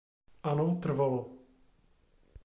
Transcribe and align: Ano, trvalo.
Ano, 0.51 0.67
trvalo. 0.83 1.21